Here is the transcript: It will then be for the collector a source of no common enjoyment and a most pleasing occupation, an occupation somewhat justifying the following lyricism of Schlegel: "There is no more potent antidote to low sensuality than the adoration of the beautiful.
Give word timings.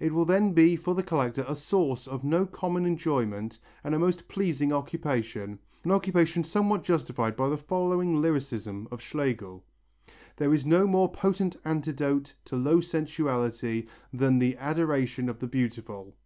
It 0.00 0.12
will 0.12 0.24
then 0.24 0.52
be 0.52 0.74
for 0.74 0.96
the 0.96 1.02
collector 1.04 1.44
a 1.46 1.54
source 1.54 2.08
of 2.08 2.24
no 2.24 2.44
common 2.44 2.84
enjoyment 2.84 3.60
and 3.84 3.94
a 3.94 4.00
most 4.00 4.26
pleasing 4.26 4.72
occupation, 4.72 5.60
an 5.84 5.92
occupation 5.92 6.42
somewhat 6.42 6.82
justifying 6.82 7.36
the 7.36 7.56
following 7.56 8.20
lyricism 8.20 8.88
of 8.90 9.00
Schlegel: 9.00 9.62
"There 10.38 10.52
is 10.52 10.66
no 10.66 10.88
more 10.88 11.08
potent 11.08 11.56
antidote 11.64 12.34
to 12.46 12.56
low 12.56 12.80
sensuality 12.80 13.86
than 14.12 14.40
the 14.40 14.56
adoration 14.56 15.28
of 15.28 15.38
the 15.38 15.46
beautiful. 15.46 16.16